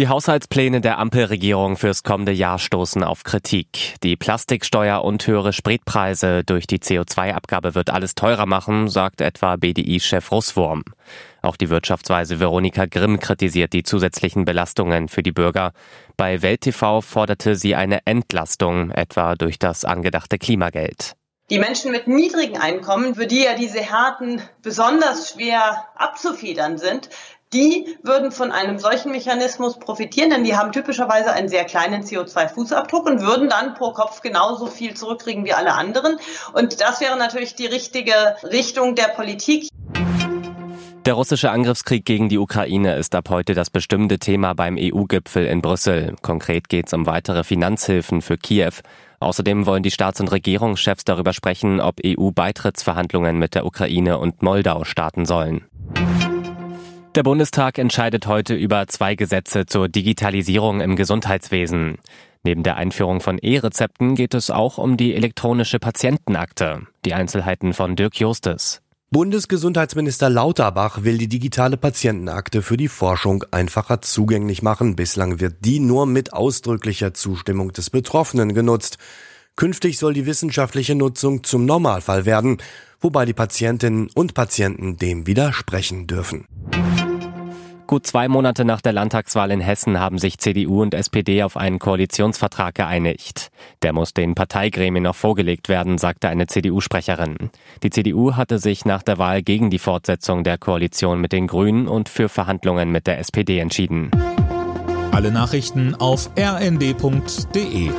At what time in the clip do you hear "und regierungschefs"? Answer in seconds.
50.20-51.04